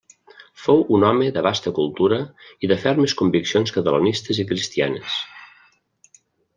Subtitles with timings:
[0.61, 2.19] Fou un home de vasta cultura
[2.67, 5.23] i de fermes conviccions catalanistes i cristianes.